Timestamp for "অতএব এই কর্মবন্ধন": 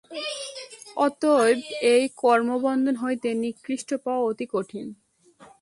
0.97-2.95